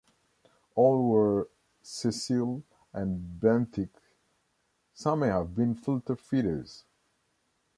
[0.73, 1.47] All were
[1.83, 3.89] sessile and benthic;
[4.95, 6.85] some may have been filter feeders.